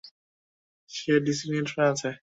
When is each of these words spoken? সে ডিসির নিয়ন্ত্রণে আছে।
সে 0.89 1.13
ডিসির 1.25 1.49
নিয়ন্ত্রণে 1.51 1.85
আছে। 1.91 2.09